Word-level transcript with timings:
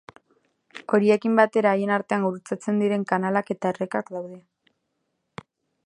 Horiekin 0.97 1.35
batera 1.39 1.73
haien 1.77 1.93
artean 1.97 2.25
gurutzatzen 2.29 2.81
diren 2.85 3.05
kanalak 3.13 3.55
eta 3.57 3.75
errekak 3.75 4.11
daude. 4.17 4.41